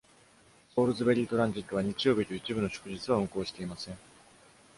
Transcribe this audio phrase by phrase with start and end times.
[0.73, 3.97] ソールズベリー・トランジットは、日曜日と一部の祝日は運行していません。